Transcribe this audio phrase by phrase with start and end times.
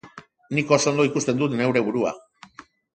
[0.59, 2.19] Nik oso ondo ikusten dut neure burua.